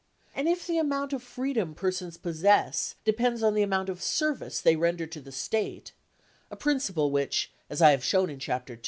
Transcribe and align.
And 0.33 0.49
if 0.49 0.65
the 0.65 0.79
amount 0.79 1.13
of 1.13 1.21
freedom 1.21 1.75
persons 1.75 2.17
possess 2.17 2.95
depends 3.03 3.43
on 3.43 3.53
the 3.53 3.61
amount 3.61 3.87
of 3.87 4.01
service 4.01 4.59
they 4.59 4.75
render 4.75 5.05
to 5.05 5.21
the 5.21 5.31
State 5.31 5.91
(a 6.49 6.55
principle 6.55 7.11
which, 7.11 7.53
as 7.69 7.83
I 7.83 7.91
have 7.91 8.03
shown 8.03 8.31
in 8.31 8.39
Chapter 8.39 8.73
II. 8.73 8.79